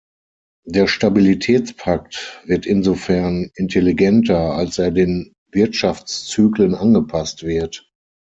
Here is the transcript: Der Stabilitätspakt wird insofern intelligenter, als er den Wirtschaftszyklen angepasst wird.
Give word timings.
Der 0.65 0.87
Stabilitätspakt 0.87 2.41
wird 2.45 2.65
insofern 2.65 3.51
intelligenter, 3.53 4.55
als 4.55 4.79
er 4.79 4.89
den 4.89 5.33
Wirtschaftszyklen 5.51 6.73
angepasst 6.73 7.43
wird. 7.43 7.87